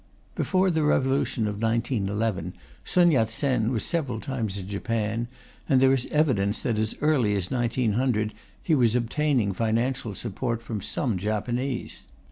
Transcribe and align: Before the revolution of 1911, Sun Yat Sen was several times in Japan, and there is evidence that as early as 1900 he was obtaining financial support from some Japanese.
Before 0.33 0.71
the 0.71 0.81
revolution 0.81 1.45
of 1.47 1.61
1911, 1.61 2.53
Sun 2.83 3.11
Yat 3.11 3.29
Sen 3.29 3.71
was 3.71 3.83
several 3.85 4.19
times 4.19 4.57
in 4.57 4.67
Japan, 4.67 5.27
and 5.69 5.79
there 5.79 5.93
is 5.93 6.07
evidence 6.07 6.59
that 6.63 6.79
as 6.79 6.95
early 7.01 7.35
as 7.35 7.51
1900 7.51 8.33
he 8.63 8.73
was 8.73 8.95
obtaining 8.95 9.53
financial 9.53 10.15
support 10.15 10.63
from 10.63 10.81
some 10.81 11.19
Japanese. 11.19 12.07